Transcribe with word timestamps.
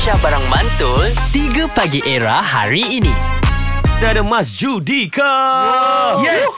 Aisyah 0.00 0.16
Barang 0.24 0.46
Mantul 0.48 1.12
3 1.28 1.76
Pagi 1.76 2.00
Era 2.08 2.40
hari 2.40 2.80
ini. 2.88 3.12
Kita 3.84 4.16
ada 4.16 4.24
Mas 4.24 4.48
Judika. 4.48 5.28
Yes. 6.24 6.48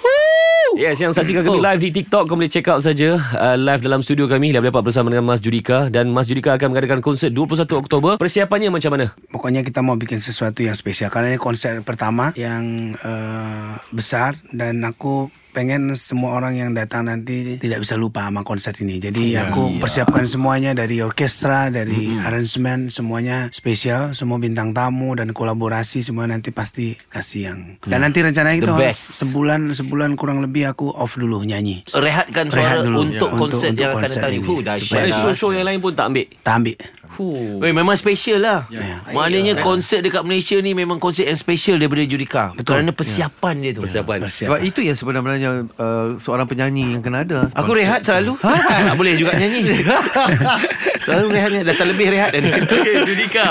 Yes, 0.79 0.97
yang 1.03 1.11
saksikan 1.11 1.43
kami 1.43 1.59
live 1.59 1.83
di 1.83 1.91
TikTok 1.91 2.31
Kau 2.31 2.39
boleh 2.39 2.47
check 2.47 2.71
out 2.71 2.87
saja 2.87 3.19
uh, 3.19 3.59
Live 3.59 3.83
dalam 3.83 3.99
studio 3.99 4.31
kami. 4.31 4.55
Dah 4.55 4.63
dapat 4.63 4.87
bersama 4.87 5.11
dengan 5.11 5.27
Mas 5.27 5.43
Judika. 5.43 5.91
Dan 5.91 6.15
Mas 6.15 6.31
Judika 6.31 6.55
akan 6.55 6.71
mengadakan 6.71 7.03
konsert 7.03 7.35
21 7.35 7.67
Oktober. 7.83 8.15
Persiapannya 8.15 8.71
macam 8.71 8.95
mana? 8.95 9.11
Pokoknya 9.35 9.67
kita 9.67 9.83
mau 9.83 9.99
bikin 9.99 10.23
sesuatu 10.23 10.63
yang 10.63 10.79
spesial. 10.79 11.11
Karena 11.11 11.35
ini 11.35 11.43
konser 11.43 11.83
pertama 11.83 12.31
yang 12.39 12.95
uh, 13.03 13.75
besar. 13.91 14.39
Dan 14.55 14.87
aku 14.87 15.35
pengen 15.53 15.93
semua 15.95 16.35
orang 16.35 16.57
yang 16.57 16.71
datang 16.73 17.05
nanti 17.05 17.57
tidak 17.57 17.79
bisa 17.79 17.95
lupa 17.95 18.25
sama 18.25 18.41
konser 18.41 18.73
ini. 18.79 18.97
Jadi 18.99 19.33
Iya, 19.33 19.47
aku 19.47 19.77
persiapkan 19.77 20.25
semuanya 20.25 20.73
dari 20.73 20.99
orkestra, 20.99 21.69
dari 21.69 22.17
arrangement 22.17 22.89
semuanya 22.89 23.49
spesial, 23.51 24.13
semua 24.13 24.37
bintang 24.37 24.73
tamu 24.73 25.13
dan 25.13 25.31
kolaborasi 25.31 26.01
semua 26.01 26.25
nanti 26.25 26.49
pasti 26.49 26.97
kasih 27.07 27.41
yang. 27.45 27.59
Dan 27.83 28.01
nanti 28.01 28.19
rencananya 28.19 28.59
itu 28.59 28.73
The 28.73 28.81
best. 28.83 29.01
sebulan 29.15 29.61
sebulan 29.73 30.17
kurang 30.17 30.41
lebih 30.41 30.67
aku 30.67 30.89
off 30.89 31.15
dulu 31.15 31.45
nyanyi. 31.45 31.85
rehatkan 31.87 32.49
Rehat 32.49 32.81
suara 32.81 32.83
dulu. 32.83 32.99
untuk 33.05 33.29
Ya. 33.29 33.39
konsert 33.39 33.45
Untuk- 33.63 33.63
yang 33.63 33.73
untuk 33.73 33.87
akan 33.87 33.97
konsert 34.01 34.17
datang 34.19 34.33
ni. 34.33 34.39
ini. 34.39 34.47
Huh. 34.49 34.77
Supaya 34.81 35.05
dah. 35.07 35.21
show-show 35.21 35.51
yang 35.53 35.67
lain 35.67 35.79
pun 35.79 35.93
tak 35.93 36.07
ambil 36.09 36.27
Tak 36.43 36.55
ambil. 36.57 36.77
Huh. 37.23 37.63
Weh, 37.63 37.71
memang 37.71 37.95
special 37.95 38.43
lah. 38.43 38.67
Ya. 38.69 38.99
Maknanya 39.15 39.63
konsert 39.63 40.03
dekat 40.03 40.27
Malaysia 40.27 40.59
ni 40.59 40.75
memang 40.75 40.99
konsert 40.99 41.31
yang 41.31 41.39
special 41.39 41.79
daripada 41.79 42.03
Judika. 42.03 42.51
Betul. 42.53 42.83
Kerana 42.83 42.91
persiapan 42.91 43.55
dia 43.63 43.71
tu. 43.77 43.83
Persiapan 43.87 44.27
Sebab 44.27 44.59
itu 44.61 44.81
yang 44.83 44.97
sebenarnya 44.99 45.51
uh, 45.79 46.19
seorang 46.19 46.47
penyanyi 46.51 46.99
yang 46.99 47.03
kena 47.03 47.23
ada. 47.23 47.47
Aku 47.55 47.73
rehat 47.73 48.03
selalu. 48.03 48.35
tak 48.43 48.97
boleh 49.01 49.15
juga 49.15 49.39
nyanyi. 49.39 49.63
selalu 51.03 51.27
rehat 51.35 51.51
ni. 51.53 51.61
Dah 51.67 51.75
tak 51.75 51.89
lebih 51.91 52.07
rehat 52.11 52.31
dah 52.33 52.41
ni. 52.41 52.51
Okay 52.53 52.95
Judika 53.05 53.47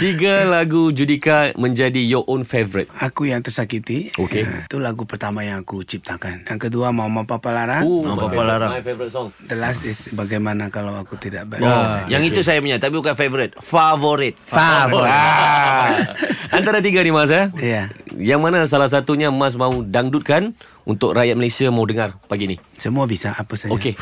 Tiga 0.00 0.34
lagu 0.48 0.90
Judika 0.90 1.52
Menjadi 1.54 2.00
your 2.00 2.24
own 2.26 2.42
favourite 2.42 2.88
Aku 2.98 3.28
yang 3.28 3.44
tersakiti. 3.44 4.10
Okey. 4.16 4.42
Uh, 4.42 4.64
itu 4.66 4.78
lagu 4.80 5.04
pertama 5.04 5.44
yang 5.44 5.60
aku 5.60 5.84
ciptakan. 5.84 6.48
Yang 6.48 6.68
kedua 6.68 6.90
Mama 6.90 7.28
Papa 7.28 7.52
Larang. 7.52 7.84
Oh, 7.84 8.02
Nampak 8.02 8.10
my 8.10 8.16
apa 8.16 8.26
favourite, 8.32 8.48
larang. 8.48 8.70
My 8.72 8.82
favourite 8.82 9.12
song 9.12 9.28
The 9.44 9.56
last 9.60 9.84
is 9.84 10.10
bagaimana 10.16 10.72
kalau 10.72 10.96
aku 10.96 11.20
tidak 11.20 11.46
baik. 11.46 11.62
Oh, 11.62 11.84
yang 12.08 12.24
itu 12.24 12.40
saya 12.40 12.58
punya 12.58 12.80
tapi 12.80 12.96
bukan 12.96 13.14
favourite. 13.14 13.52
Favorit. 13.60 14.34
Favorit. 14.48 15.12
Ah. 15.12 16.16
Antara 16.56 16.80
tiga 16.80 17.04
ni 17.04 17.12
Mas 17.12 17.28
eh 17.30 17.52
Ya. 17.60 17.92
Yang 18.16 18.40
mana 18.40 18.58
salah 18.64 18.88
satunya 18.88 19.28
Mas 19.28 19.54
mau 19.60 19.84
dangdutkan 19.84 20.56
Untuk 20.86 21.12
rakyat 21.12 21.36
Malaysia 21.36 21.68
mau 21.68 21.84
dengar 21.84 22.16
pagi 22.26 22.46
ni 22.48 22.56
Semua 22.78 23.04
bisa 23.04 23.36
apa 23.36 23.54
saja. 23.58 23.74
Okey 23.74 23.94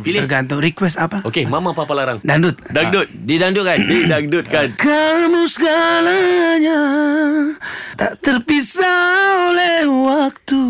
Pilih. 0.00 0.24
Tergantung 0.24 0.64
request 0.64 0.96
apa. 0.96 1.20
Okey 1.26 1.44
Mama 1.44 1.76
Papa 1.76 1.92
Larang 1.92 2.18
Dangdut. 2.24 2.56
Dangdut 2.72 3.08
Didandutkan. 3.12 3.78
Didangdutkan 3.90 4.66
Kamu 4.80 5.44
segalanya 5.46 6.80
tak 7.96 8.20
terpisah 8.20 9.48
oleh 9.48 9.88
waktu. 9.88 10.64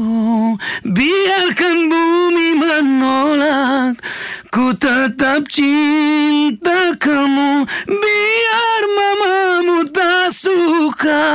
Biarkan 0.87 1.77
bumi 1.91 2.49
menolak, 2.55 3.99
ku 4.55 4.71
tetap 4.79 5.51
cinta 5.51 6.95
kamu. 7.03 7.67
Biar 7.91 8.83
mamamu 8.95 9.91
tak 9.91 10.31
suka, 10.31 11.27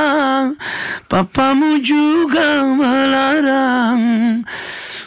papamu 1.12 1.76
juga 1.84 2.72
melarang. 2.72 4.40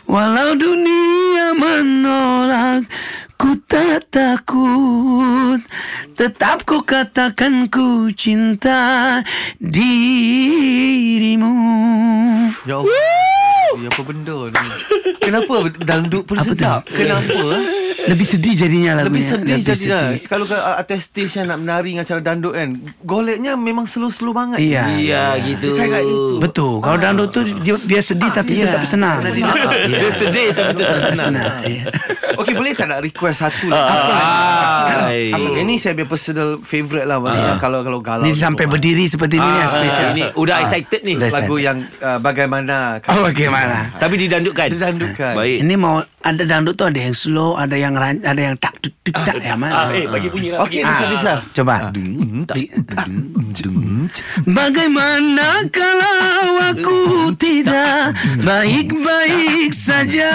Walau 0.06 0.54
dunia 0.54 1.58
menolak, 1.58 2.86
ku 3.42 3.58
tak 3.66 4.14
takut. 4.14 5.58
Tetap 6.14 6.62
ku 6.70 6.86
katakan 6.86 7.66
ku 7.74 8.14
cinta 8.14 9.18
dirimu. 9.58 11.58
Ya 12.70 12.86
Allah. 12.86 13.45
Ya, 13.76 13.90
apa 13.92 14.02
benda 14.08 14.38
ni? 14.48 14.68
Kenapa 15.20 15.54
dangdut 15.82 16.24
pun 16.24 16.38
Apa 16.40 16.46
tu? 16.46 16.52
sedap? 16.56 16.82
Kenapa? 16.88 17.36
Lebih 18.06 18.28
sedih 18.30 18.54
jadinya 18.54 19.02
lagunya. 19.02 19.10
Lebih 19.10 19.24
sedih 19.26 19.56
Lebih 19.58 19.66
jadi 19.66 19.86
dah. 19.90 20.08
Kalau 20.30 20.46
ke 20.46 20.54
atas 20.54 21.10
stage 21.10 21.42
yang 21.42 21.50
nak 21.50 21.58
menari 21.58 21.98
dengan 21.98 22.06
cara 22.06 22.22
dandut 22.22 22.54
kan, 22.54 22.70
goleknya 23.02 23.58
memang 23.58 23.90
slow-slow 23.90 24.30
banget. 24.30 24.62
Iya. 24.62 24.84
Ya, 25.02 25.26
gitu. 25.42 25.74
Kayak 25.74 26.06
itu. 26.06 26.38
Betul. 26.38 26.74
Kalau 26.86 26.98
dangdut 27.02 27.30
tu 27.34 27.42
dia, 27.66 27.76
dia 27.82 28.02
sedih 28.06 28.30
tapi 28.30 28.62
iya. 28.62 28.70
tetap 28.70 28.86
senang. 28.86 29.26
Dia 29.26 30.10
sedih 30.14 30.48
tapi 30.54 30.72
tetap 30.78 30.98
senang. 31.02 31.18
senang. 31.18 31.54
Iya. 31.66 31.84
Okey, 32.38 32.54
boleh 32.54 32.72
tak 32.78 32.88
nak 32.92 33.00
request 33.02 33.38
satu 33.42 33.66
lah? 33.74 33.82
Ah, 33.82 33.90
Apa? 33.90 34.14
Ini 35.66 35.76
saya 35.82 35.94
punya 35.98 36.10
personal 36.10 36.50
favourite 36.62 37.08
lah 37.10 37.18
maknanya 37.18 37.58
kalau 37.58 37.82
kalau 37.82 38.00
galau. 38.00 38.24
Ni 38.24 38.32
sampai 38.38 38.70
berdiri 38.70 39.10
seperti 39.10 39.42
ini 39.42 39.50
yang 39.50 39.72
spesial. 39.72 40.08
Ini 40.14 40.24
udah 40.38 40.56
excited 40.62 41.02
ni. 41.02 41.14
Dah 41.18 41.30
lagu 41.34 41.58
excited. 41.58 41.66
yang 41.66 41.78
uh, 42.06 42.20
bagaimana 42.22 43.02
Oh 43.10 43.26
bagaimana? 43.26 43.90
Tapi 43.98 44.16
didandutkan. 44.22 44.70
Didandutkan. 44.70 45.34
Baik. 45.34 45.58
Ini 45.66 45.74
mau 45.76 46.06
ada 46.26 46.44
dangdut 46.46 46.74
tu 46.78 46.86
ada 46.86 46.98
yang 46.98 47.14
slow, 47.14 47.58
ada 47.58 47.78
yang 47.78 47.94
ran, 47.94 48.22
ada 48.22 48.42
yang 48.42 48.56
tak 48.58 48.78
tut 48.82 48.94
tak 49.06 49.38
ya 49.38 49.54
ah, 49.54 49.58
mana? 49.58 49.94
Eh 49.94 50.10
bagi 50.10 50.28
bunyi 50.34 50.50
lah 50.54 50.66
Okey, 50.66 50.82
bagi. 50.82 50.90
bisa 50.90 51.06
bisa. 51.14 51.34
Coba. 51.54 51.76
Bagaimana 54.46 55.66
kalau 55.70 56.62
aku 56.74 57.30
tidak 57.38 58.18
baik-baik 58.42 59.72
saja 59.74 60.34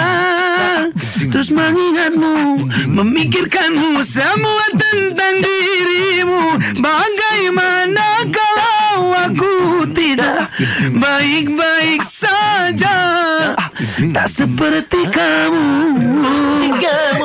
Terus 1.31 1.51
mengingatmu, 1.53 2.50
memikirkanmu 2.91 4.03
semua 4.03 4.65
tentang 4.75 5.39
dirimu. 5.39 6.59
Bagaimana 6.83 8.27
kalau 8.27 9.15
aku 9.15 9.87
tidak 9.95 10.51
baik-baik 10.91 12.03
saja? 12.03 12.99
Tak 14.11 14.27
seperti 14.27 15.07
kamu 15.09 15.67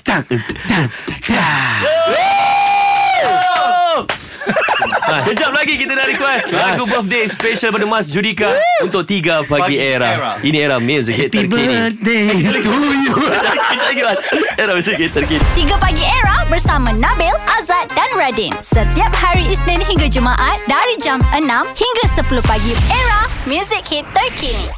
Cak, 0.02 0.24
cak, 0.66 0.88
cak. 1.22 1.97
Ah, 5.08 5.24
Kejap 5.24 5.56
lagi 5.56 5.80
kita 5.80 5.96
dah 5.96 6.04
request 6.04 6.52
Lagu 6.52 6.84
birthday 6.84 7.24
special 7.24 7.72
pada 7.72 7.88
Mas 7.88 8.12
Judika 8.12 8.52
Untuk 8.84 9.08
3 9.08 9.48
pagi 9.48 9.72
Pagi 9.72 9.76
era. 9.80 10.08
era. 10.12 10.30
Ini 10.44 10.58
era 10.60 10.76
music 10.76 11.16
hit 11.16 11.32
Happy 11.32 11.48
terkini 11.48 11.96
birthday 11.96 12.60
to 12.60 12.72
you 13.00 13.14
Kejap 13.16 13.84
lagi 13.88 14.02
Mas 14.04 14.20
Era 14.54 14.72
music 14.76 15.00
hit 15.00 15.12
terkini 15.16 15.40
3 15.56 15.80
Pagi 15.80 16.04
Era 16.04 16.44
bersama 16.48 16.92
Nabil, 16.92 17.32
Azad 17.60 17.88
dan 17.92 18.08
Radin. 18.16 18.52
Setiap 18.60 19.12
hari 19.12 19.44
Isnin 19.48 19.84
hingga 19.84 20.08
Jumaat 20.08 20.58
dari 20.64 20.96
jam 20.96 21.20
6 21.36 21.44
hingga 21.76 22.04
10 22.08 22.40
pagi. 22.40 22.72
Era, 22.88 23.28
music 23.44 23.84
hit 23.84 24.04
terkini. 24.16 24.72